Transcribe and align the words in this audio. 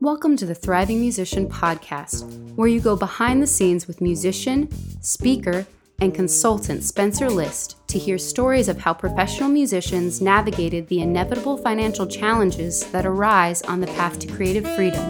Welcome 0.00 0.36
to 0.38 0.46
the 0.46 0.54
Thriving 0.54 1.00
Musician 1.00 1.48
Podcast, 1.48 2.54
where 2.54 2.68
you 2.68 2.80
go 2.80 2.96
behind 2.96 3.42
the 3.42 3.46
scenes 3.46 3.86
with 3.86 4.00
musician, 4.00 4.68
speaker, 5.02 5.66
and 6.00 6.14
consultant 6.14 6.82
Spencer 6.82 7.28
List 7.28 7.76
to 7.88 7.98
hear 7.98 8.18
stories 8.18 8.68
of 8.68 8.78
how 8.78 8.94
professional 8.94 9.48
musicians 9.48 10.20
navigated 10.20 10.88
the 10.88 11.00
inevitable 11.00 11.56
financial 11.56 12.06
challenges 12.06 12.84
that 12.92 13.04
arise 13.06 13.62
on 13.62 13.80
the 13.80 13.86
path 13.88 14.18
to 14.20 14.26
creative 14.26 14.66
freedom 14.74 15.04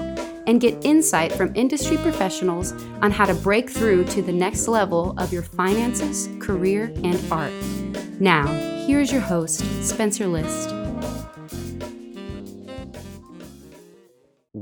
and 0.47 0.61
get 0.61 0.85
insight 0.85 1.33
from 1.33 1.55
industry 1.55 1.97
professionals 1.99 2.73
on 3.03 3.11
how 3.11 3.25
to 3.25 3.35
break 3.35 3.71
through 3.71 4.05
to 4.07 4.23
the 4.23 4.33
next 4.33 4.67
level 4.67 5.15
of 5.19 5.33
your 5.33 5.43
finances, 5.43 6.29
career, 6.41 6.93
and 7.05 7.21
art. 7.31 7.53
Now, 8.19 8.47
here's 8.87 9.13
your 9.13 9.21
host, 9.21 9.61
Spencer 9.85 10.27
List. 10.27 10.80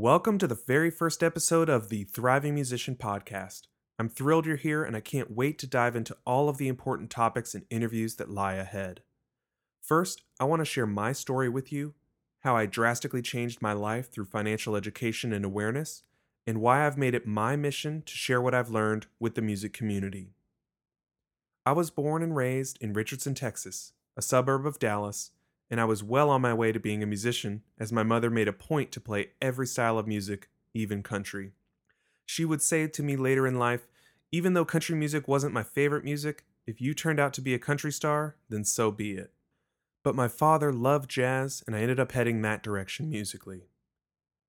Welcome 0.09 0.39
to 0.39 0.47
the 0.47 0.55
very 0.55 0.91
first 0.91 1.23
episode 1.23 1.69
of 1.69 1.91
the 1.91 2.05
Thriving 2.05 2.55
Musician 2.55 2.97
Podcast. 2.97 3.65
I'm 3.99 4.09
thrilled 4.09 4.47
you're 4.47 4.57
here 4.57 4.83
and 4.83 4.97
I 4.97 5.01
can't 5.01 5.37
wait 5.37 5.59
to 5.59 5.67
dive 5.67 5.95
into 5.95 6.17
all 6.25 6.49
of 6.49 6.57
the 6.57 6.67
important 6.67 7.11
topics 7.11 7.55
and 7.55 7.67
interviews 7.69 8.17
that 8.17 8.31
lie 8.31 8.55
ahead. 8.55 9.03
First, 9.83 10.23
I 10.41 10.45
want 10.45 10.61
to 10.61 10.65
share 10.65 10.87
my 10.87 11.13
story 11.13 11.51
with 11.51 11.71
you, 11.71 11.93
how 12.39 12.57
I 12.57 12.65
drastically 12.65 13.21
changed 13.21 13.61
my 13.61 13.75
life 13.75 14.11
through 14.11 14.25
financial 14.25 14.77
education 14.77 15.31
and 15.31 15.45
awareness, 15.45 16.05
and 16.47 16.63
why 16.63 16.87
I've 16.87 16.97
made 16.97 17.15
it 17.15 17.27
my 17.27 17.55
mission 17.57 18.01
to 18.07 18.15
share 18.15 18.41
what 18.41 18.55
I've 18.55 18.71
learned 18.71 19.09
with 19.21 19.35
the 19.35 19.43
music 19.43 19.75
community. 19.75 20.33
I 21.67 21.73
was 21.73 21.91
born 21.91 22.23
and 22.23 22.35
raised 22.35 22.79
in 22.81 22.95
Richardson, 22.95 23.35
Texas, 23.35 23.93
a 24.17 24.23
suburb 24.23 24.65
of 24.65 24.79
Dallas, 24.79 25.33
and 25.71 25.81
I 25.81 25.85
was 25.85 26.03
well 26.03 26.31
on 26.31 26.41
my 26.41 26.55
way 26.55 26.73
to 26.73 26.81
being 26.81 27.03
a 27.03 27.07
musician, 27.07 27.63
as 27.79 27.93
my 27.93 28.03
mother 28.03 28.31
made 28.31 28.49
a 28.49 28.53
point 28.53 28.93
to 28.93 29.01
play 29.01 29.31
every 29.41 29.67
style 29.67 29.99
of 29.99 30.07
music, 30.07 30.49
even 30.75 31.03
country. 31.03 31.53
She 32.27 32.45
would 32.45 32.63
say 32.63 32.87
to 32.87 33.03
me 33.03 33.17
later 33.17 33.47
in 33.47 33.59
life, 33.59 33.89
even 34.31 34.53
though 34.53 34.65
country 34.65 34.95
music 34.95 35.27
wasn't 35.27 35.55
my 35.55 35.63
favorite 35.63 36.05
music, 36.05 36.45
if 36.67 36.81
you 36.81 36.93
turned 36.93 37.19
out 37.19 37.33
to 37.35 37.41
be 37.41 37.55
a 37.55 37.59
country 37.59 37.91
star, 37.91 38.37
then 38.51 38.65
so 38.65 38.91
be 38.91 39.13
it. 39.13 39.33
But 40.03 40.15
my 40.15 40.29
father 40.29 40.73
loved 40.73 41.11
jazz, 41.11 41.63
and 41.67 41.75
I 41.75 41.81
ended 41.81 41.99
up 41.99 42.13
heading 42.13 42.43
that 42.43 42.63
direction 42.63 43.09
musically. 43.09 43.69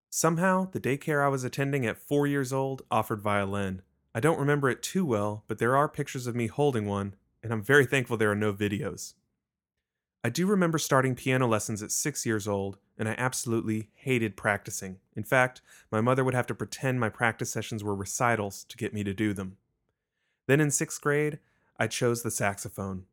Somehow, 0.09 0.69
the 0.71 0.79
daycare 0.79 1.23
I 1.23 1.29
was 1.29 1.43
attending 1.43 1.85
at 1.85 1.97
four 1.97 2.27
years 2.27 2.51
old 2.51 2.81
offered 2.91 3.21
violin. 3.21 3.81
I 4.13 4.19
don't 4.19 4.39
remember 4.39 4.69
it 4.69 4.81
too 4.81 5.05
well, 5.05 5.43
but 5.47 5.59
there 5.59 5.77
are 5.77 5.87
pictures 5.87 6.27
of 6.27 6.35
me 6.35 6.47
holding 6.47 6.87
one, 6.87 7.15
and 7.43 7.53
I'm 7.53 7.63
very 7.63 7.85
thankful 7.85 8.17
there 8.17 8.31
are 8.31 8.35
no 8.35 8.51
videos. 8.51 9.13
I 10.21 10.29
do 10.29 10.45
remember 10.47 10.77
starting 10.77 11.15
piano 11.15 11.47
lessons 11.47 11.81
at 11.81 11.91
six 11.91 12.25
years 12.25 12.45
old, 12.45 12.77
and 12.97 13.07
I 13.07 13.15
absolutely 13.17 13.89
hated 13.95 14.35
practicing. 14.35 14.97
In 15.15 15.23
fact, 15.23 15.61
my 15.91 16.01
mother 16.01 16.25
would 16.25 16.33
have 16.33 16.47
to 16.47 16.55
pretend 16.55 16.99
my 16.99 17.07
practice 17.07 17.49
sessions 17.49 17.83
were 17.83 17.95
recitals 17.95 18.65
to 18.65 18.77
get 18.77 18.93
me 18.93 19.05
to 19.05 19.13
do 19.13 19.33
them. 19.33 19.55
Then 20.47 20.59
in 20.59 20.71
sixth 20.71 20.99
grade, 20.99 21.39
I 21.79 21.87
chose 21.87 22.21
the 22.21 22.31
saxophone. 22.31 23.05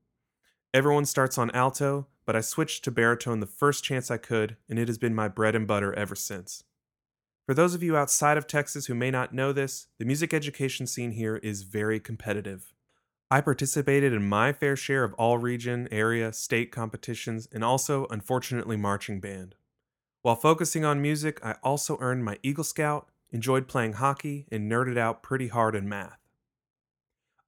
Everyone 0.75 1.05
starts 1.05 1.39
on 1.39 1.53
alto, 1.53 2.09
but 2.25 2.35
I 2.35 2.41
switched 2.41 2.83
to 2.85 2.91
baritone 2.91 3.39
the 3.39 3.47
first 3.47 3.85
chance 3.85 4.11
I 4.11 4.17
could, 4.17 4.57
and 4.69 4.77
it 4.77 4.89
has 4.89 4.98
been 4.98 5.15
my 5.15 5.29
bread 5.29 5.55
and 5.55 5.67
butter 5.67 5.95
ever 5.95 6.17
since. 6.17 6.65
For 7.47 7.55
those 7.55 7.75
of 7.75 7.85
you 7.85 7.97
outside 7.97 8.37
of 8.37 8.48
Texas 8.48 8.87
who 8.87 8.95
may 8.97 9.13
not 9.13 9.33
know 9.33 9.53
this, 9.53 9.87
the 9.98 10.05
music 10.05 10.35
education 10.35 10.89
scene 10.89 11.13
here 11.13 11.37
is 11.37 11.63
very 11.63 12.01
competitive. 12.01 12.75
I 13.29 13.41
participated 13.41 14.13
in 14.13 14.29
my 14.29 14.53
fair 14.53 14.77
share 14.77 15.03
of 15.03 15.13
all 15.15 15.37
region, 15.39 15.89
area, 15.91 16.33
state 16.33 16.71
competitions, 16.71 17.49
and 17.53 17.65
also, 17.65 18.07
unfortunately, 18.09 18.77
marching 18.77 19.19
band. 19.19 19.57
While 20.23 20.37
focusing 20.37 20.85
on 20.85 21.03
music, 21.03 21.41
I 21.45 21.57
also 21.61 21.99
earned 22.01 22.25
my 22.25 22.39
Eagle 22.45 22.63
Scout, 22.63 23.09
enjoyed 23.33 23.67
playing 23.67 23.95
hockey, 23.95 24.47
and 24.53 24.71
nerded 24.71 24.97
out 24.97 25.25
pretty 25.25 25.49
hard 25.49 25.75
in 25.75 25.89
math. 25.89 26.21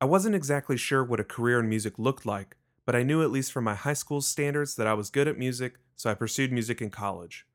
I 0.01 0.05
wasn't 0.05 0.34
exactly 0.34 0.77
sure 0.77 1.05
what 1.05 1.21
a 1.21 1.25
career 1.25 1.61
in 1.61 1.69
music 1.69 1.97
looked 1.97 2.27
like, 2.27 2.56
but 2.84 2.97
I 2.97 3.05
knew 3.05 3.22
at 3.22 3.31
least 3.31 3.53
from 3.53 3.62
my 3.62 3.77
high 3.77 3.94
school 3.94 4.21
standards 4.21 4.75
that 4.75 4.87
I 4.88 4.94
was 4.94 5.11
good 5.11 5.28
at 5.28 5.38
music, 5.38 5.75
so 5.94 6.11
I 6.11 6.15
pursued 6.15 6.50
music 6.50 6.83
in 6.83 6.91
college. 6.91 7.47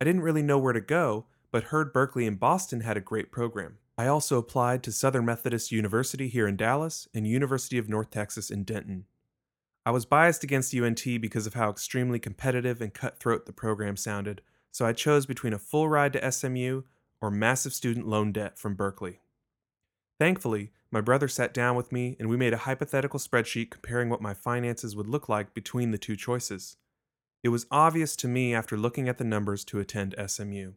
I 0.00 0.06
didn't 0.06 0.22
really 0.22 0.42
know 0.42 0.58
where 0.58 0.72
to 0.72 0.80
go, 0.80 1.26
but 1.50 1.64
heard 1.64 1.92
Berklee 1.92 2.26
and 2.26 2.40
Boston 2.40 2.80
had 2.80 2.96
a 2.96 3.02
great 3.02 3.30
program. 3.30 3.78
I 4.00 4.06
also 4.06 4.38
applied 4.38 4.82
to 4.84 4.92
Southern 4.92 5.26
Methodist 5.26 5.70
University 5.70 6.28
here 6.28 6.48
in 6.48 6.56
Dallas 6.56 7.06
and 7.12 7.26
University 7.26 7.76
of 7.76 7.90
North 7.90 8.08
Texas 8.08 8.50
in 8.50 8.64
Denton. 8.64 9.04
I 9.84 9.90
was 9.90 10.06
biased 10.06 10.42
against 10.42 10.74
UNT 10.74 11.04
because 11.04 11.46
of 11.46 11.52
how 11.52 11.68
extremely 11.68 12.18
competitive 12.18 12.80
and 12.80 12.94
cutthroat 12.94 13.44
the 13.44 13.52
program 13.52 13.98
sounded, 13.98 14.40
so 14.72 14.86
I 14.86 14.94
chose 14.94 15.26
between 15.26 15.52
a 15.52 15.58
full 15.58 15.86
ride 15.86 16.14
to 16.14 16.32
SMU 16.32 16.84
or 17.20 17.30
massive 17.30 17.74
student 17.74 18.08
loan 18.08 18.32
debt 18.32 18.58
from 18.58 18.74
Berklee. 18.74 19.18
Thankfully, 20.18 20.72
my 20.90 21.02
brother 21.02 21.28
sat 21.28 21.52
down 21.52 21.76
with 21.76 21.92
me 21.92 22.16
and 22.18 22.30
we 22.30 22.38
made 22.38 22.54
a 22.54 22.64
hypothetical 22.64 23.20
spreadsheet 23.20 23.68
comparing 23.68 24.08
what 24.08 24.22
my 24.22 24.32
finances 24.32 24.96
would 24.96 25.08
look 25.08 25.28
like 25.28 25.52
between 25.52 25.90
the 25.90 25.98
two 25.98 26.16
choices. 26.16 26.78
It 27.42 27.50
was 27.50 27.66
obvious 27.70 28.16
to 28.16 28.28
me 28.28 28.54
after 28.54 28.78
looking 28.78 29.10
at 29.10 29.18
the 29.18 29.24
numbers 29.24 29.62
to 29.66 29.78
attend 29.78 30.14
SMU. 30.26 30.72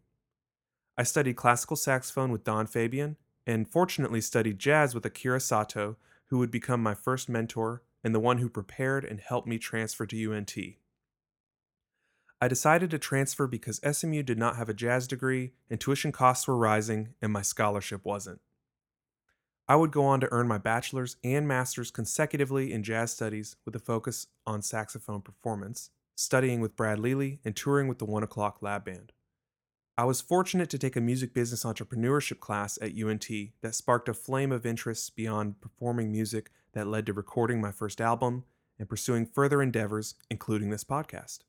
I 0.98 1.04
studied 1.04 1.36
classical 1.36 1.76
saxophone 1.76 2.32
with 2.32 2.44
Don 2.44 2.68
Fabian, 2.68 3.18
and 3.48 3.68
fortunately 3.68 4.22
studied 4.22 4.60
jazz 4.60 4.94
with 4.94 5.06
Akira 5.06 5.40
Sato, 5.40 5.98
who 6.28 6.38
would 6.38 6.52
become 6.52 6.82
my 6.82 6.94
first 6.94 7.30
mentor 7.30 7.84
and 8.04 8.14
the 8.14 8.20
one 8.20 8.38
who 8.38 8.50
prepared 8.50 9.04
and 9.04 9.20
helped 9.20 9.48
me 9.48 9.58
transfer 9.58 10.06
to 10.06 10.34
UNT. 10.34 10.56
I 12.42 12.48
decided 12.48 12.92
to 12.92 13.00
transfer 13.00 13.48
because 13.48 13.80
SMU 13.90 14.22
did 14.22 14.38
not 14.38 14.58
have 14.58 14.68
a 14.68 14.74
jazz 14.74 15.08
degree 15.08 15.54
and 15.70 15.80
tuition 15.80 16.12
costs 16.12 16.48
were 16.48 16.58
rising 16.58 17.14
and 17.22 17.32
my 17.32 17.42
scholarship 17.42 18.04
wasn't. 18.04 18.42
I 19.68 19.78
would 19.78 19.92
go 19.92 20.04
on 20.04 20.20
to 20.20 20.28
earn 20.32 20.48
my 20.48 20.58
bachelor's 20.58 21.16
and 21.24 21.48
master's 21.48 21.90
consecutively 21.90 22.74
in 22.74 22.84
jazz 22.84 23.12
studies 23.12 23.56
with 23.64 23.76
a 23.76 23.80
focus 23.80 24.28
on 24.46 24.62
saxophone 24.62 25.22
performance, 25.22 25.90
studying 26.16 26.60
with 26.60 26.76
Brad 26.76 27.00
Leali 27.00 27.40
and 27.46 27.56
touring 27.56 27.88
with 27.88 28.00
the 28.00 28.06
One 28.06 28.24
O'Clock 28.24 28.62
Lab 28.62 28.84
Band. 28.84 29.14
I 29.96 30.06
was 30.06 30.22
fortunate 30.22 30.72
to 30.72 30.80
take 30.80 30.96
a 30.96 31.02
music 31.02 31.36
business 31.36 31.64
entrepreneurship 31.64 32.40
class 32.40 32.80
at 32.82 32.98
UNT 32.98 33.28
that 33.62 33.76
sparked 33.76 34.10
a 34.10 34.14
flame 34.16 34.52
of 34.52 34.66
interest 34.66 35.16
beyond 35.16 35.62
performing 35.62 36.12
music 36.12 36.50
that 36.72 36.88
led 36.88 37.06
to 37.06 37.14
recording 37.14 37.62
my 37.62 37.72
first 37.72 38.02
album 38.02 38.44
and 38.80 38.90
pursuing 38.90 39.28
further 39.28 39.62
endeavors, 39.62 40.16
including 40.32 40.72
this 40.72 40.84
podcast. 40.84 41.42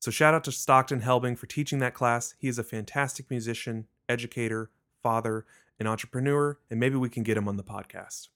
So, 0.00 0.10
shout 0.10 0.34
out 0.34 0.42
to 0.44 0.52
Stockton 0.52 1.02
Helbing 1.02 1.38
for 1.38 1.46
teaching 1.46 1.78
that 1.78 1.94
class. 1.94 2.34
He 2.38 2.48
is 2.48 2.58
a 2.58 2.64
fantastic 2.64 3.30
musician, 3.30 3.86
educator, 4.08 4.70
father, 5.00 5.46
and 5.78 5.86
entrepreneur, 5.86 6.58
and 6.70 6.80
maybe 6.80 6.96
we 6.96 7.08
can 7.08 7.22
get 7.22 7.36
him 7.36 7.46
on 7.46 7.56
the 7.56 7.62
podcast. 7.62 8.30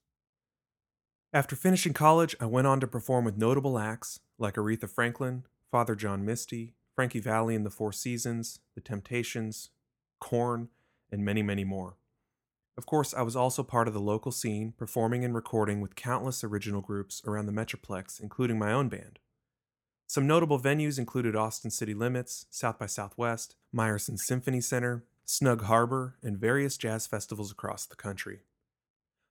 After 1.33 1.57
finishing 1.57 1.93
college, 1.93 2.37
I 2.41 2.47
went 2.47 2.69
on 2.69 2.79
to 2.79 2.87
perform 2.87 3.25
with 3.25 3.37
notable 3.37 3.81
acts 3.81 4.21
like 4.39 4.55
Aretha 4.55 4.89
Franklin, 4.89 5.45
Father 5.73 5.97
John 5.97 6.25
Misty, 6.25 6.75
Frankie 6.95 7.21
Valli 7.21 7.55
and 7.55 7.67
the 7.67 7.71
Four 7.71 7.93
Seasons, 7.93 8.61
The 8.75 8.81
Temptations, 8.81 9.71
Korn, 10.21 10.69
and 11.11 11.25
many, 11.25 11.43
many 11.43 11.65
more. 11.65 11.97
Of 12.77 12.87
course, 12.87 13.15
I 13.15 13.23
was 13.23 13.37
also 13.37 13.63
part 13.63 13.87
of 13.87 13.95
the 13.95 14.01
local 14.01 14.33
scene, 14.33 14.73
performing 14.77 15.25
and 15.25 15.35
recording 15.35 15.81
with 15.81 15.95
countless 15.95 16.43
original 16.43 16.81
groups 16.81 17.23
around 17.25 17.47
the 17.47 17.53
Metroplex, 17.53 18.21
including 18.21 18.59
my 18.59 18.73
own 18.73 18.89
band. 18.89 19.19
Some 20.07 20.27
notable 20.27 20.61
venues 20.61 20.99
included 20.99 21.35
Austin 21.35 21.71
City 21.71 21.95
Limits, 21.95 22.47
South 22.51 22.79
by 22.79 22.87
Southwest, 22.87 23.57
Meyerson 23.75 24.19
Symphony 24.19 24.61
Center, 24.61 25.05
Snug 25.25 25.63
Harbor, 25.63 26.17
and 26.23 26.39
various 26.39 26.77
jazz 26.77 27.07
festivals 27.07 27.51
across 27.51 27.87
the 27.87 27.97
country. 27.97 28.41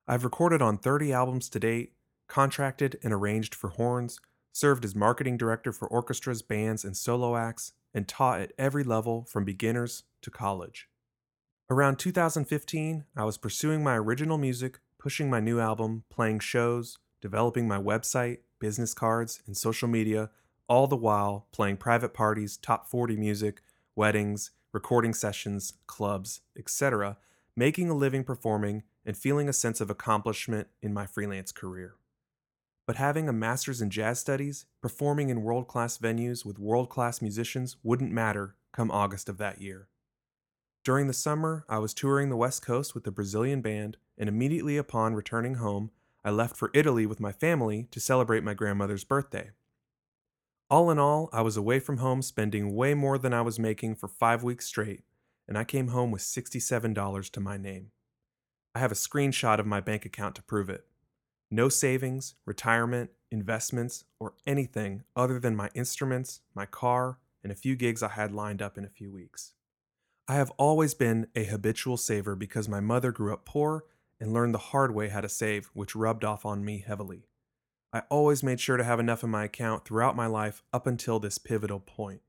I've 0.08 0.24
recorded 0.24 0.62
on 0.62 0.78
30 0.78 1.14
albums 1.14 1.50
to 1.50 1.60
date, 1.60 1.94
contracted 2.28 3.00
and 3.04 3.14
arranged 3.14 3.54
for 3.56 3.70
horns, 3.70 4.20
served 4.54 4.86
as 4.86 4.96
marketing 4.96 5.36
director 5.36 5.74
for 5.74 5.88
orchestras, 5.90 6.42
bands, 6.42 6.86
and 6.86 6.96
solo 6.96 7.36
acts, 7.36 7.74
and 7.94 8.08
taught 8.08 8.40
at 8.40 8.54
every 8.58 8.84
level 8.84 9.26
from 9.26 9.44
beginners 9.44 10.04
to 10.22 10.32
college. 10.32 10.88
Around 11.70 11.98
2015, 11.98 13.06
I 13.18 13.24
was 13.26 13.38
pursuing 13.38 13.84
my 13.84 13.98
original 13.98 14.38
music, 14.38 14.80
pushing 15.00 15.30
my 15.30 15.40
new 15.40 15.60
album, 15.60 16.04
playing 16.10 16.40
shows, 16.40 17.00
developing 17.20 17.68
my 17.68 17.78
website, 17.78 18.40
business 18.60 18.94
cards, 18.94 19.42
and 19.48 19.58
social 19.58 19.88
media, 19.88 20.30
all 20.70 20.88
the 20.88 20.96
while 20.96 21.48
playing 21.52 21.78
private 21.78 22.14
parties, 22.14 22.58
top 22.58 22.90
40 22.90 23.18
music, 23.18 23.62
weddings, 23.96 24.52
recording 24.72 25.14
sessions, 25.14 25.74
clubs, 25.88 26.42
etc., 26.58 27.18
making 27.56 27.90
a 27.90 27.94
living 27.94 28.24
performing, 28.24 28.84
and 29.06 29.18
feeling 29.18 29.50
a 29.50 29.54
sense 29.54 29.82
of 29.82 29.90
accomplishment 29.90 30.68
in 30.82 30.94
my 30.94 31.06
freelance 31.06 31.52
career. 31.52 31.96
But 32.86 32.98
having 32.98 33.30
a 33.30 33.34
master's 33.34 33.82
in 33.82 33.90
jazz 33.90 34.20
studies, 34.20 34.66
performing 34.82 35.30
in 35.30 35.44
world 35.44 35.68
class 35.68 35.98
venues 35.98 36.46
with 36.46 36.60
world 36.60 36.90
class 36.90 37.22
musicians 37.22 37.78
wouldn't 37.82 38.12
matter 38.12 38.56
come 38.74 38.92
August 38.92 39.30
of 39.30 39.38
that 39.38 39.62
year. 39.62 39.88
During 40.84 41.08
the 41.08 41.14
summer, 41.14 41.64
I 41.70 41.78
was 41.78 41.94
touring 41.94 42.30
the 42.30 42.36
West 42.36 42.66
Coast 42.66 42.94
with 42.94 43.08
a 43.08 43.12
Brazilian 43.12 43.62
band, 43.62 43.98
and 44.18 44.28
immediately 44.28 44.76
upon 44.76 45.16
returning 45.16 45.56
home, 45.56 45.92
I 46.26 46.32
left 46.32 46.58
for 46.58 46.72
Italy 46.74 47.06
with 47.06 47.22
my 47.22 47.32
family 47.32 47.88
to 47.92 48.02
celebrate 48.02 48.44
my 48.44 48.54
grandmother's 48.54 49.06
birthday. 49.06 49.52
All 50.70 50.92
in 50.92 51.00
all, 51.00 51.30
I 51.32 51.42
was 51.42 51.56
away 51.56 51.80
from 51.80 51.98
home 51.98 52.22
spending 52.22 52.76
way 52.76 52.94
more 52.94 53.18
than 53.18 53.34
I 53.34 53.42
was 53.42 53.60
making 53.60 53.96
for 53.96 54.10
five 54.10 54.44
weeks 54.44 54.66
straight, 54.66 55.04
and 55.48 55.58
I 55.58 55.64
came 55.64 55.90
home 55.90 56.12
with 56.12 56.22
$67 56.22 57.30
to 57.30 57.40
my 57.40 57.58
name. 57.58 57.92
I 58.76 58.80
have 58.80 58.92
a 58.92 58.96
screenshot 58.96 59.60
of 59.60 59.66
my 59.66 59.80
bank 59.80 60.06
account 60.06 60.36
to 60.36 60.44
prove 60.44 60.70
it. 60.70 60.86
No 61.54 61.70
savings, 61.70 62.34
retirement, 62.48 63.12
investments, 63.30 64.06
or 64.20 64.34
anything 64.48 65.04
other 65.16 65.40
than 65.40 65.56
my 65.56 65.70
instruments, 65.76 66.40
my 66.56 66.66
car, 66.66 67.20
and 67.44 67.52
a 67.52 67.56
few 67.56 67.76
gigs 67.76 68.02
I 68.02 68.08
had 68.08 68.32
lined 68.32 68.60
up 68.60 68.76
in 68.76 68.84
a 68.84 68.90
few 68.90 69.12
weeks. 69.12 69.54
I 70.28 70.34
have 70.34 70.50
always 70.58 70.96
been 70.96 71.28
a 71.36 71.44
habitual 71.44 71.98
saver 71.98 72.36
because 72.36 72.68
my 72.68 72.80
mother 72.80 73.12
grew 73.12 73.32
up 73.32 73.46
poor 73.46 73.84
and 74.20 74.34
learned 74.34 74.56
the 74.56 74.74
hard 74.74 74.96
way 74.96 75.10
how 75.10 75.22
to 75.22 75.30
save, 75.30 75.70
which 75.76 75.96
rubbed 75.96 76.24
off 76.24 76.44
on 76.44 76.66
me 76.66 76.84
heavily. 76.84 77.28
I 77.94 78.02
always 78.10 78.42
made 78.42 78.60
sure 78.60 78.78
to 78.78 78.84
have 78.84 79.00
enough 79.00 79.24
in 79.24 79.30
my 79.30 79.44
account 79.44 79.86
throughout 79.86 80.16
my 80.16 80.26
life 80.26 80.64
up 80.74 80.88
until 80.88 81.20
this 81.20 81.38
pivotal 81.38 81.80
point. 81.80 82.22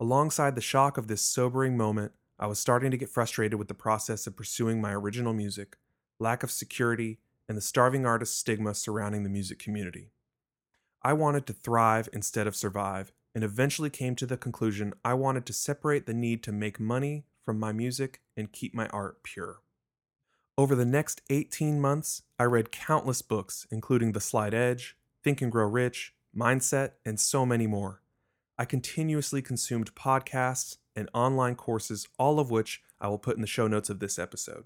Alongside 0.00 0.56
the 0.56 0.60
shock 0.60 0.98
of 0.98 1.06
this 1.06 1.22
sobering 1.22 1.76
moment, 1.76 2.10
I 2.40 2.48
was 2.48 2.58
starting 2.58 2.90
to 2.90 2.98
get 2.98 3.08
frustrated 3.08 3.56
with 3.56 3.68
the 3.68 3.74
process 3.74 4.26
of 4.26 4.34
pursuing 4.34 4.80
my 4.80 4.92
original 4.92 5.32
music, 5.32 5.76
lack 6.18 6.42
of 6.42 6.50
security, 6.50 7.20
and 7.48 7.56
the 7.56 7.62
starving 7.62 8.04
artist 8.04 8.38
stigma 8.38 8.74
surrounding 8.74 9.22
the 9.22 9.28
music 9.30 9.58
community. 9.58 10.10
I 11.02 11.12
wanted 11.12 11.46
to 11.46 11.52
thrive 11.52 12.08
instead 12.12 12.46
of 12.46 12.56
survive, 12.56 13.12
and 13.34 13.44
eventually 13.44 13.90
came 13.90 14.16
to 14.16 14.26
the 14.26 14.36
conclusion 14.36 14.94
I 15.04 15.14
wanted 15.14 15.44
to 15.46 15.52
separate 15.52 16.06
the 16.06 16.14
need 16.14 16.42
to 16.44 16.52
make 16.52 16.80
money 16.80 17.26
from 17.44 17.60
my 17.60 17.70
music 17.70 18.22
and 18.36 18.50
keep 18.50 18.74
my 18.74 18.86
art 18.88 19.22
pure. 19.22 19.60
Over 20.58 20.74
the 20.74 20.86
next 20.86 21.20
18 21.28 21.80
months, 21.80 22.22
I 22.38 22.44
read 22.44 22.72
countless 22.72 23.20
books, 23.20 23.66
including 23.70 24.12
The 24.12 24.20
Slight 24.20 24.54
Edge, 24.54 24.96
Think 25.22 25.42
and 25.42 25.52
Grow 25.52 25.66
Rich, 25.66 26.14
Mindset, 26.34 26.92
and 27.04 27.20
so 27.20 27.44
many 27.44 27.66
more. 27.66 28.00
I 28.58 28.64
continuously 28.64 29.42
consumed 29.42 29.94
podcasts 29.94 30.78
and 30.96 31.10
online 31.12 31.56
courses, 31.56 32.08
all 32.18 32.40
of 32.40 32.50
which 32.50 32.82
I 32.98 33.08
will 33.08 33.18
put 33.18 33.36
in 33.36 33.42
the 33.42 33.46
show 33.46 33.68
notes 33.68 33.90
of 33.90 34.00
this 34.00 34.18
episode. 34.18 34.64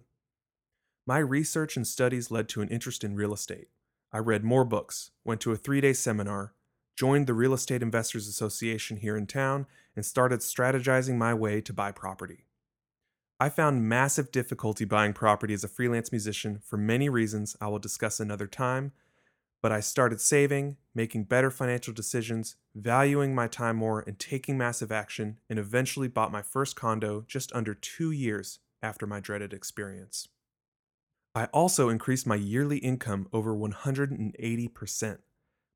My 1.11 1.19
research 1.19 1.77
and 1.77 1.85
studies 1.85 2.31
led 2.31 2.49
to 2.51 2.63
an 2.63 2.69
interest 2.69 3.03
in 3.03 3.17
real 3.17 3.35
estate. 3.35 3.67
I 4.13 4.19
read 4.19 4.45
more 4.45 4.65
books, 4.65 5.11
went 5.25 5.41
to 5.41 5.51
a 5.51 5.57
three 5.57 5.81
day 5.81 5.93
seminar, 5.93 6.55
joined 6.95 7.27
the 7.27 7.35
Real 7.35 7.53
Estate 7.53 7.83
Investors 7.83 8.29
Association 8.29 8.99
here 8.99 9.17
in 9.17 9.27
town, 9.27 9.67
and 9.97 10.07
started 10.07 10.39
strategizing 10.39 11.17
my 11.17 11.35
way 11.35 11.61
to 11.63 11.73
buy 11.73 11.91
property. 11.91 12.47
I 13.41 13.49
found 13.49 13.89
massive 13.89 14.31
difficulty 14.31 14.85
buying 14.85 15.13
property 15.13 15.53
as 15.53 15.65
a 15.65 15.69
freelance 15.69 16.13
musician 16.13 16.61
for 16.65 16.77
many 16.77 17.09
reasons 17.09 17.57
I 17.61 17.67
will 17.67 17.81
discuss 17.81 18.21
another 18.21 18.47
time, 18.47 18.93
but 19.61 19.73
I 19.73 19.81
started 19.81 20.21
saving, 20.21 20.77
making 20.95 21.25
better 21.25 21.51
financial 21.51 21.93
decisions, 21.93 22.55
valuing 22.73 23.35
my 23.35 23.49
time 23.49 23.75
more, 23.75 24.05
and 24.07 24.17
taking 24.17 24.57
massive 24.57 24.93
action, 24.93 25.41
and 25.49 25.59
eventually 25.59 26.07
bought 26.07 26.31
my 26.31 26.43
first 26.43 26.77
condo 26.77 27.25
just 27.27 27.53
under 27.53 27.75
two 27.75 28.13
years 28.13 28.61
after 28.81 29.09
my 29.09 29.19
dreaded 29.19 29.53
experience. 29.53 30.29
I 31.35 31.45
also 31.47 31.89
increased 31.89 32.27
my 32.27 32.35
yearly 32.35 32.79
income 32.79 33.29
over 33.33 33.55
180%. 33.55 35.19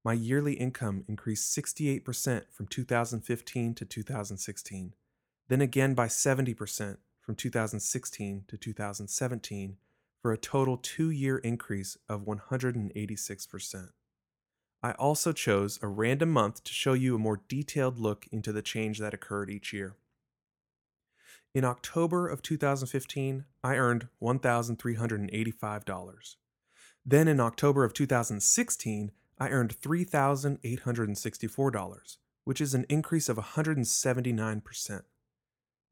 My 0.04 0.12
yearly 0.12 0.54
income 0.54 1.04
increased 1.08 1.56
68% 1.56 2.50
from 2.50 2.66
2015 2.66 3.74
to 3.74 3.84
2016, 3.84 4.94
then 5.48 5.60
again 5.60 5.94
by 5.94 6.06
70% 6.08 6.96
from 7.20 7.34
2016 7.36 8.44
to 8.48 8.56
2017 8.56 9.76
for 10.20 10.32
a 10.32 10.38
total 10.38 10.76
two 10.76 11.10
year 11.10 11.38
increase 11.38 11.96
of 12.08 12.22
186%. 12.22 13.88
I 14.82 14.92
also 14.92 15.32
chose 15.32 15.78
a 15.80 15.86
random 15.86 16.30
month 16.30 16.64
to 16.64 16.74
show 16.74 16.92
you 16.92 17.14
a 17.14 17.18
more 17.18 17.40
detailed 17.48 17.98
look 17.98 18.26
into 18.32 18.52
the 18.52 18.60
change 18.60 18.98
that 18.98 19.14
occurred 19.14 19.50
each 19.50 19.72
year. 19.72 19.96
In 21.54 21.64
October 21.64 22.28
of 22.28 22.42
2015, 22.42 23.44
I 23.62 23.76
earned 23.76 24.08
$1,385. 24.20 26.36
Then 27.06 27.28
in 27.28 27.38
October 27.38 27.84
of 27.84 27.94
2016, 27.94 29.12
I 29.38 29.50
earned 29.50 29.80
$3,864, 29.80 32.16
which 32.42 32.60
is 32.60 32.74
an 32.74 32.86
increase 32.88 33.28
of 33.28 33.36
179%. 33.36 35.02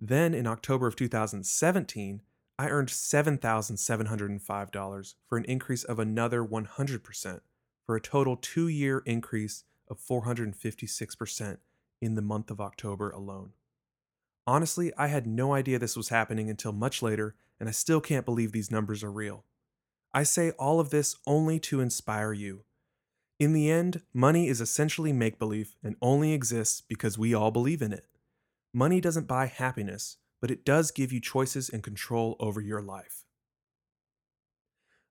Then 0.00 0.34
in 0.34 0.48
October 0.48 0.88
of 0.88 0.96
2017, 0.96 2.22
I 2.58 2.68
earned 2.68 2.88
$7,705 2.88 5.14
for 5.28 5.38
an 5.38 5.44
increase 5.44 5.84
of 5.84 6.00
another 6.00 6.44
100%, 6.44 7.40
for 7.86 7.94
a 7.94 8.00
total 8.00 8.36
two 8.36 8.66
year 8.66 9.04
increase 9.06 9.62
of 9.88 10.00
456% 10.00 11.58
in 12.00 12.16
the 12.16 12.22
month 12.22 12.50
of 12.50 12.60
October 12.60 13.10
alone. 13.10 13.52
Honestly, 14.46 14.92
I 14.98 15.06
had 15.06 15.26
no 15.26 15.54
idea 15.54 15.78
this 15.78 15.96
was 15.96 16.08
happening 16.08 16.50
until 16.50 16.72
much 16.72 17.02
later, 17.02 17.36
and 17.60 17.68
I 17.68 17.72
still 17.72 18.00
can't 18.00 18.26
believe 18.26 18.52
these 18.52 18.70
numbers 18.70 19.04
are 19.04 19.12
real. 19.12 19.44
I 20.12 20.24
say 20.24 20.50
all 20.52 20.80
of 20.80 20.90
this 20.90 21.16
only 21.26 21.60
to 21.60 21.80
inspire 21.80 22.32
you. 22.32 22.64
In 23.38 23.52
the 23.52 23.70
end, 23.70 24.02
money 24.12 24.48
is 24.48 24.60
essentially 24.60 25.12
make 25.12 25.38
believe 25.38 25.76
and 25.82 25.96
only 26.02 26.32
exists 26.32 26.80
because 26.80 27.18
we 27.18 27.34
all 27.34 27.50
believe 27.50 27.82
in 27.82 27.92
it. 27.92 28.06
Money 28.74 29.00
doesn't 29.00 29.26
buy 29.26 29.46
happiness, 29.46 30.16
but 30.40 30.50
it 30.50 30.64
does 30.64 30.90
give 30.90 31.12
you 31.12 31.20
choices 31.20 31.68
and 31.68 31.82
control 31.82 32.36
over 32.40 32.60
your 32.60 32.82
life. 32.82 33.24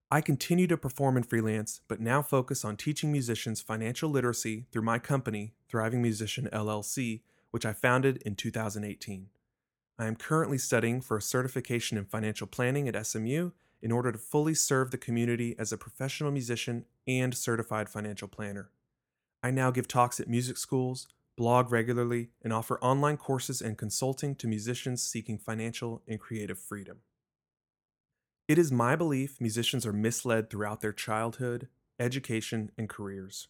I 0.10 0.20
continue 0.20 0.68
to 0.68 0.78
perform 0.78 1.16
in 1.16 1.24
freelance, 1.24 1.80
but 1.88 2.02
now 2.02 2.22
focus 2.22 2.66
on 2.66 2.76
teaching 2.76 3.14
musicians 3.14 3.62
financial 3.62 4.10
literacy 4.10 4.66
through 4.72 4.82
my 4.82 5.00
company, 5.00 5.54
Thriving 5.70 6.02
Musician 6.02 6.50
LLC, 6.52 7.22
which 7.52 7.66
I 7.66 7.74
founded 7.74 8.18
in 8.26 8.36
2018. 8.36 9.28
I 10.00 10.08
am 10.08 10.16
currently 10.16 10.58
studying 10.58 11.02
for 11.02 11.18
a 11.18 11.22
certification 11.22 11.98
in 11.98 12.06
financial 12.06 12.48
planning 12.48 12.88
at 12.88 13.06
SMU 13.06 13.52
in 13.82 13.92
order 13.92 14.12
to 14.12 14.18
fully 14.18 14.54
serve 14.54 14.92
the 14.92 14.98
community 14.98 15.56
as 15.60 15.72
a 15.72 15.78
professional 15.78 16.32
musician 16.32 16.86
and 17.08 17.36
certified 17.36 17.90
financial 17.90 18.28
planner. 18.28 18.72
I 19.44 19.52
now 19.52 19.72
give 19.72 19.88
talks 19.88 20.20
at 20.20 20.28
music 20.30 20.58
schools, 20.58 21.08
blog 21.36 21.72
regularly, 21.72 22.30
and 22.44 22.54
offer 22.54 22.80
online 22.82 23.18
courses 23.18 23.62
and 23.62 23.78
consulting 23.78 24.36
to 24.36 24.48
musicians 24.48 25.04
seeking 25.04 25.38
financial 25.38 26.04
and 26.08 26.20
creative 26.20 26.60
freedom. 26.60 27.00
It 28.48 28.58
is 28.58 28.72
my 28.72 28.96
belief 28.96 29.40
musicians 29.40 29.86
are 29.86 29.94
misled 29.94 30.50
throughout 30.50 30.82
their 30.82 30.94
childhood, 30.94 31.70
education, 32.00 32.72
and 32.78 32.90
careers. 32.90 33.48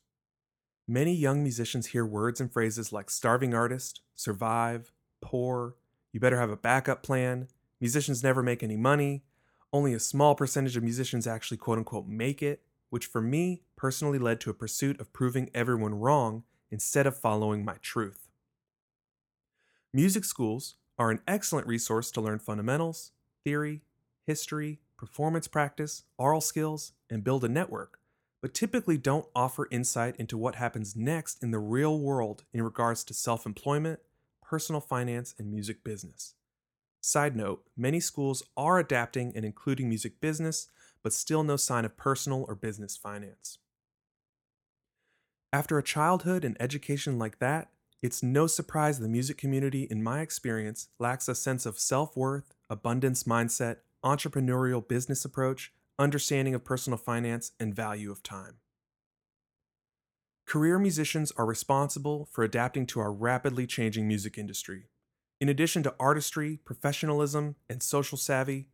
Many 0.92 1.14
young 1.14 1.42
musicians 1.42 1.88
hear 1.88 2.06
words 2.06 2.42
and 2.42 2.52
phrases 2.52 2.92
like 2.92 3.10
starving 3.10 3.54
artist, 3.54 4.02
survive, 4.14 4.92
poor, 5.22 5.78
you 6.12 6.20
better 6.20 6.38
have 6.38 6.50
a 6.50 6.58
backup 6.58 7.02
plan, 7.02 7.48
musicians 7.80 8.22
never 8.22 8.44
make 8.44 8.62
any 8.62 8.76
money, 8.76 9.24
only 9.71 9.94
a 9.94 10.02
small 10.02 10.36
percentage 10.36 10.76
of 10.76 10.83
musicians 10.83 11.26
actually 11.26 11.56
quote 11.56 11.78
unquote 11.78 12.07
make 12.07 12.44
it, 12.44 12.64
which 12.90 13.06
for 13.06 13.21
me 13.21 13.62
personally 13.78 14.19
led 14.19 14.42
to 14.42 14.50
a 14.50 14.54
pursuit 14.54 15.00
of 15.00 15.14
proving 15.14 15.50
everyone 15.54 15.94
wrong 15.94 16.44
instead 16.69 17.07
of 17.07 17.18
following 17.18 17.64
my 17.64 17.76
truth. 17.81 18.28
Music 19.94 20.26
schools 20.26 20.76
are 21.00 21.10
an 21.10 21.21
excellent 21.26 21.68
resource 21.68 22.12
to 22.12 22.19
learn 22.19 22.38
fundamentals, 22.38 23.14
theory, 23.45 23.81
history, 24.28 24.81
performance 24.98 25.48
practice, 25.48 26.04
aural 26.18 26.42
skills, 26.42 26.92
and 27.10 27.24
build 27.24 27.45
a 27.45 27.48
network, 27.48 28.01
but 28.42 28.54
typically 28.54 28.98
don't 28.98 29.28
offer 29.36 29.68
insight 29.71 30.16
into 30.18 30.38
what 30.38 30.56
happens 30.56 30.95
next 30.95 31.42
in 31.44 31.52
the 31.52 31.60
real 31.60 32.00
world 32.00 32.44
in 32.54 32.62
regards 32.64 33.04
to 33.04 33.14
self 33.14 33.45
employment, 33.45 34.00
personal 34.42 34.81
finance, 34.81 35.36
and 35.38 35.52
music 35.52 35.83
business. 35.83 36.33
Side 37.00 37.36
note 37.36 37.64
many 37.78 38.00
schools 38.00 38.44
are 38.57 38.80
adapting 38.80 39.31
and 39.36 39.45
including 39.45 39.90
music 39.90 40.19
business, 40.19 40.68
but 41.04 41.14
still 41.14 41.44
no 41.44 41.56
sign 41.56 41.86
of 41.86 41.98
personal 41.98 42.45
or 42.48 42.56
business 42.56 42.98
finance. 42.98 43.60
After 45.54 45.78
a 45.78 45.83
childhood 45.83 46.45
and 46.45 46.56
education 46.60 47.19
like 47.19 47.40
that, 47.40 47.69
it's 48.02 48.24
no 48.24 48.48
surprise 48.48 49.00
the 49.00 49.07
music 49.07 49.38
community, 49.38 49.88
in 49.90 50.02
my 50.02 50.21
experience, 50.21 50.88
lacks 50.98 51.28
a 51.28 51.36
sense 51.36 51.66
of 51.66 51.78
self 51.78 52.18
worth, 52.18 52.56
abundance 52.69 53.24
mindset, 53.24 53.78
entrepreneurial 54.04 54.88
business 54.88 55.24
approach, 55.24 55.71
understanding 56.02 56.56
of 56.56 56.66
personal 56.66 56.98
finance, 56.98 57.52
and 57.60 57.74
value 57.74 58.12
of 58.12 58.24
time. 58.24 58.56
Career 60.46 60.80
musicians 60.80 61.31
are 61.38 61.46
responsible 61.46 62.28
for 62.31 62.44
adapting 62.44 62.86
to 62.88 63.00
our 63.00 63.14
rapidly 63.14 63.66
changing 63.66 64.08
music 64.08 64.38
industry. 64.38 64.90
In 65.40 65.48
addition 65.48 65.81
to 65.84 65.96
artistry, 66.00 66.60
professionalism, 66.66 67.56
and 67.70 67.81
social 67.81 68.18
savvy, 68.18 68.68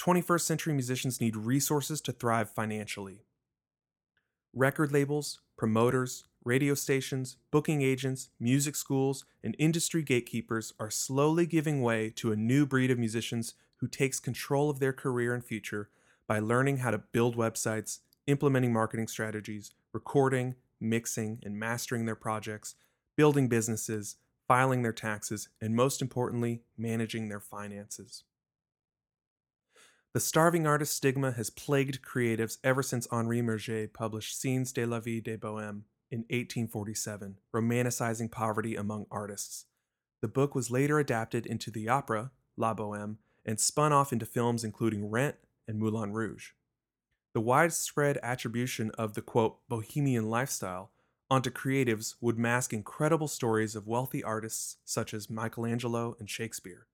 21st 0.00 0.40
century 0.40 0.72
musicians 0.72 1.20
need 1.20 1.36
resources 1.36 2.00
to 2.00 2.12
thrive 2.12 2.48
financially. 2.48 3.24
Record 4.54 4.92
labels, 4.92 5.40
promoters, 5.56 6.24
radio 6.44 6.74
stations, 6.74 7.36
booking 7.50 7.82
agents, 7.82 8.30
music 8.40 8.74
schools, 8.74 9.24
and 9.44 9.54
industry 9.58 10.02
gatekeepers 10.02 10.72
are 10.80 10.90
slowly 10.90 11.44
giving 11.44 11.82
way 11.82 12.10
to 12.16 12.32
a 12.32 12.36
new 12.36 12.64
breed 12.64 12.90
of 12.90 12.98
musicians 12.98 13.54
who 13.76 13.88
takes 13.88 14.18
control 14.18 14.70
of 14.70 14.78
their 14.78 14.92
career 14.92 15.34
and 15.34 15.44
future 15.44 15.90
by 16.28 16.38
learning 16.38 16.76
how 16.76 16.90
to 16.92 16.98
build 16.98 17.36
websites, 17.36 18.00
implementing 18.26 18.72
marketing 18.72 19.08
strategies, 19.08 19.72
recording, 19.92 20.54
mixing, 20.78 21.40
and 21.42 21.58
mastering 21.58 22.04
their 22.04 22.14
projects, 22.14 22.74
building 23.16 23.48
businesses, 23.48 24.16
filing 24.46 24.82
their 24.82 24.92
taxes, 24.92 25.48
and 25.60 25.74
most 25.74 26.00
importantly, 26.02 26.62
managing 26.76 27.28
their 27.28 27.40
finances. 27.40 28.24
The 30.14 30.20
starving 30.20 30.66
artist 30.66 30.94
stigma 30.94 31.32
has 31.32 31.50
plagued 31.50 32.02
creatives 32.02 32.58
ever 32.62 32.82
since 32.82 33.06
Henri 33.10 33.42
Murger 33.42 33.88
published 33.88 34.38
Scenes 34.38 34.72
de 34.72 34.86
la 34.86 35.00
vie 35.00 35.20
des 35.20 35.36
bohèmes 35.36 35.82
in 36.10 36.20
1847, 36.30 37.36
romanticizing 37.54 38.30
poverty 38.30 38.74
among 38.74 39.06
artists. 39.10 39.66
The 40.20 40.28
book 40.28 40.54
was 40.54 40.70
later 40.70 40.98
adapted 40.98 41.46
into 41.46 41.70
the 41.70 41.88
opera, 41.88 42.30
La 42.56 42.74
Bohème, 42.74 43.16
and 43.44 43.60
spun 43.60 43.92
off 43.92 44.12
into 44.12 44.26
films 44.26 44.64
including 44.64 45.10
Rent 45.10 45.36
and 45.68 45.78
Moulin 45.78 46.12
Rouge. 46.12 46.50
The 47.34 47.40
widespread 47.40 48.18
attribution 48.22 48.90
of 48.98 49.14
the 49.14 49.22
quote, 49.22 49.58
bohemian 49.68 50.28
lifestyle 50.28 50.90
onto 51.30 51.50
creatives 51.50 52.14
would 52.20 52.38
mask 52.38 52.72
incredible 52.72 53.28
stories 53.28 53.76
of 53.76 53.86
wealthy 53.86 54.24
artists 54.24 54.78
such 54.84 55.12
as 55.12 55.28
Michelangelo 55.28 56.16
and 56.18 56.28
Shakespeare. 56.28 56.86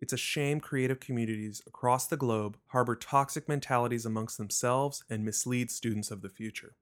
It's 0.00 0.12
a 0.12 0.18
shame 0.18 0.60
creative 0.60 1.00
communities 1.00 1.62
across 1.66 2.06
the 2.06 2.16
globe 2.16 2.58
harbor 2.68 2.96
toxic 2.96 3.48
mentalities 3.48 4.04
amongst 4.04 4.36
themselves 4.36 5.04
and 5.08 5.24
mislead 5.24 5.70
students 5.70 6.10
of 6.10 6.22
the 6.22 6.28
future. 6.28 6.74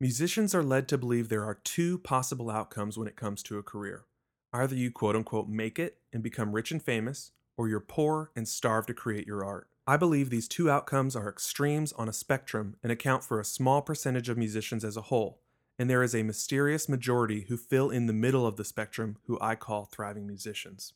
Musicians 0.00 0.54
are 0.54 0.62
led 0.62 0.88
to 0.88 0.98
believe 0.98 1.28
there 1.28 1.44
are 1.44 1.60
two 1.62 1.98
possible 1.98 2.50
outcomes 2.50 2.98
when 2.98 3.08
it 3.08 3.16
comes 3.16 3.42
to 3.44 3.58
a 3.58 3.62
career. 3.62 4.04
Either 4.52 4.74
you 4.74 4.90
quote 4.90 5.16
unquote 5.16 5.48
make 5.48 5.78
it 5.78 5.98
and 6.12 6.22
become 6.22 6.52
rich 6.52 6.70
and 6.70 6.82
famous, 6.82 7.32
or 7.56 7.68
you're 7.68 7.80
poor 7.80 8.30
and 8.36 8.46
starve 8.46 8.86
to 8.86 8.94
create 8.94 9.26
your 9.26 9.44
art. 9.44 9.68
I 9.86 9.98
believe 9.98 10.30
these 10.30 10.48
two 10.48 10.70
outcomes 10.70 11.14
are 11.14 11.28
extremes 11.28 11.92
on 11.92 12.08
a 12.08 12.12
spectrum 12.12 12.76
and 12.82 12.90
account 12.90 13.22
for 13.22 13.38
a 13.38 13.44
small 13.44 13.82
percentage 13.82 14.30
of 14.30 14.38
musicians 14.38 14.82
as 14.82 14.96
a 14.96 15.02
whole, 15.02 15.40
and 15.78 15.90
there 15.90 16.02
is 16.02 16.14
a 16.14 16.22
mysterious 16.22 16.88
majority 16.88 17.42
who 17.48 17.58
fill 17.58 17.90
in 17.90 18.06
the 18.06 18.14
middle 18.14 18.46
of 18.46 18.56
the 18.56 18.64
spectrum 18.64 19.18
who 19.26 19.38
I 19.42 19.56
call 19.56 19.84
thriving 19.84 20.26
musicians. 20.26 20.94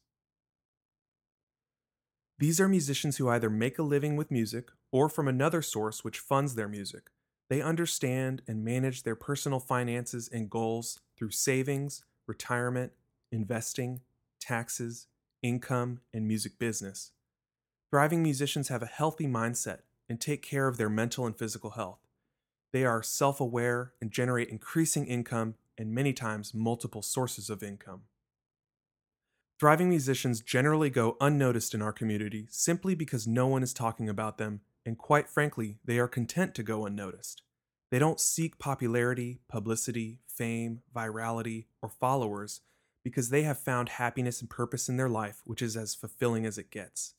These 2.38 2.60
are 2.60 2.68
musicians 2.68 3.18
who 3.18 3.28
either 3.28 3.50
make 3.50 3.78
a 3.78 3.82
living 3.82 4.16
with 4.16 4.30
music 4.30 4.70
or 4.90 5.10
from 5.10 5.28
another 5.28 5.60
source 5.60 6.02
which 6.02 6.18
funds 6.18 6.54
their 6.54 6.68
music. 6.68 7.10
They 7.50 7.60
understand 7.60 8.40
and 8.46 8.64
manage 8.64 9.02
their 9.02 9.16
personal 9.16 9.60
finances 9.60 10.30
and 10.32 10.48
goals 10.48 11.00
through 11.16 11.30
savings, 11.30 12.04
retirement, 12.26 12.92
investing, 13.30 14.00
taxes, 14.40 15.08
income, 15.42 16.00
and 16.14 16.26
music 16.26 16.58
business. 16.58 17.12
Thriving 17.90 18.22
musicians 18.22 18.68
have 18.68 18.82
a 18.82 18.86
healthy 18.86 19.26
mindset 19.26 19.78
and 20.10 20.20
take 20.20 20.42
care 20.42 20.68
of 20.68 20.76
their 20.76 20.90
mental 20.90 21.24
and 21.24 21.34
physical 21.34 21.70
health. 21.70 22.00
They 22.70 22.84
are 22.84 23.02
self 23.02 23.40
aware 23.40 23.92
and 24.00 24.10
generate 24.10 24.50
increasing 24.50 25.06
income 25.06 25.54
and 25.78 25.94
many 25.94 26.12
times 26.12 26.52
multiple 26.52 27.00
sources 27.00 27.48
of 27.48 27.62
income. 27.62 28.02
Thriving 29.58 29.88
musicians 29.88 30.42
generally 30.42 30.90
go 30.90 31.16
unnoticed 31.18 31.74
in 31.74 31.80
our 31.80 31.92
community 31.92 32.46
simply 32.50 32.94
because 32.94 33.26
no 33.26 33.46
one 33.46 33.62
is 33.62 33.72
talking 33.72 34.08
about 34.08 34.36
them, 34.36 34.60
and 34.84 34.98
quite 34.98 35.28
frankly, 35.28 35.78
they 35.82 35.98
are 35.98 36.08
content 36.08 36.54
to 36.56 36.62
go 36.62 36.84
unnoticed. 36.84 37.42
They 37.90 37.98
don't 37.98 38.20
seek 38.20 38.58
popularity, 38.58 39.40
publicity, 39.48 40.20
fame, 40.26 40.82
virality, 40.94 41.64
or 41.80 41.88
followers 41.88 42.60
because 43.02 43.30
they 43.30 43.44
have 43.44 43.58
found 43.58 43.88
happiness 43.88 44.42
and 44.42 44.50
purpose 44.50 44.90
in 44.90 44.98
their 44.98 45.08
life, 45.08 45.40
which 45.44 45.62
is 45.62 45.74
as 45.74 45.94
fulfilling 45.94 46.44
as 46.44 46.58
it 46.58 46.70
gets. 46.70 47.14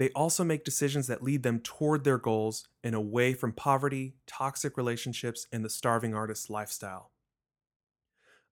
They 0.00 0.08
also 0.12 0.44
make 0.44 0.64
decisions 0.64 1.08
that 1.08 1.22
lead 1.22 1.42
them 1.42 1.60
toward 1.60 2.04
their 2.04 2.16
goals 2.16 2.66
and 2.82 2.94
away 2.94 3.34
from 3.34 3.52
poverty, 3.52 4.14
toxic 4.26 4.78
relationships, 4.78 5.46
and 5.52 5.62
the 5.62 5.68
starving 5.68 6.14
artist 6.14 6.48
lifestyle. 6.48 7.10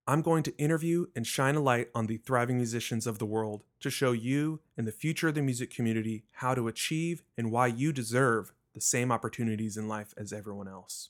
I'm 0.07 0.21
going 0.21 0.43
to 0.43 0.57
interview 0.59 1.07
and 1.17 1.27
shine 1.27 1.55
a 1.55 1.61
light 1.61 1.89
on 1.95 2.07
the 2.07 2.19
thriving 2.19 2.59
musicians 2.59 3.07
of 3.07 3.19
the 3.19 3.25
world 3.25 3.65
to 3.81 3.89
show 3.89 4.13
you 4.13 4.61
and 4.77 4.87
the 4.87 4.93
future 4.93 5.29
of 5.29 5.37
the 5.37 5.41
music 5.41 5.71
community 5.71 6.25
how 6.33 6.55
to 6.55 6.69
achieve 6.69 7.23
and 7.39 7.51
why 7.51 7.69
you 7.69 7.95
deserve 7.95 8.53
the 8.75 8.81
same 8.83 9.11
opportunities 9.11 9.79
in 9.79 9.89
life 9.89 10.13
as 10.19 10.35
everyone 10.35 10.69
else. 10.69 11.09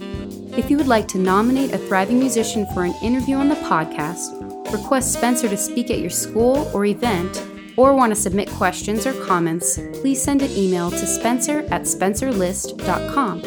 If 0.58 0.70
you 0.70 0.78
would 0.78 0.88
like 0.88 1.08
to 1.10 1.18
nominate 1.18 1.74
a 1.74 1.78
thriving 1.78 2.20
musician 2.20 2.66
for 2.74 2.84
an 2.84 2.94
interview 3.02 3.36
on 3.36 3.50
the 3.50 3.56
podcast, 3.56 4.72
request 4.72 5.14
Spencer 5.14 5.48
to 5.48 5.58
speak 5.58 5.90
at 5.90 6.00
your 6.00 6.10
school 6.10 6.70
or 6.74 6.86
event, 6.86 7.46
or 7.78 7.96
want 7.96 8.14
to 8.14 8.20
submit 8.20 8.50
questions 8.50 9.08
or 9.08 9.14
comments, 9.26 9.80
please 9.94 10.22
send 10.22 10.42
an 10.42 10.52
email 10.52 10.92
to 10.92 11.08
spencer 11.08 11.60
at 11.72 11.84
spencerlist.com 11.84 13.44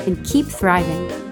and 0.00 0.24
keep 0.24 0.46
thriving. 0.46 1.27